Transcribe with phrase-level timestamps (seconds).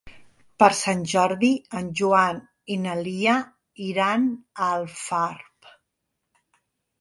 [0.61, 1.49] Per Sant Jordi
[1.79, 2.39] en Joan
[2.77, 3.35] i na Lia
[3.89, 5.71] iran a Alfarb.